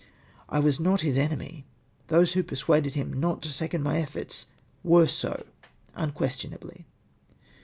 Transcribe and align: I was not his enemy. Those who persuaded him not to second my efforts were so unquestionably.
I 0.49 0.57
was 0.57 0.79
not 0.79 1.01
his 1.01 1.15
enemy. 1.15 1.63
Those 2.07 2.33
who 2.33 2.41
persuaded 2.41 2.95
him 2.95 3.13
not 3.13 3.43
to 3.43 3.49
second 3.49 3.83
my 3.83 3.99
efforts 3.99 4.47
were 4.83 5.07
so 5.07 5.45
unquestionably. 5.93 6.87